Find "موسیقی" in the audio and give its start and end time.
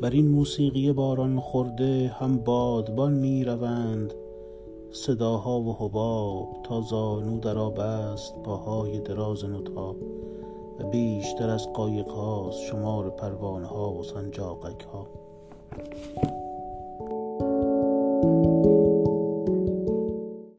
0.28-0.92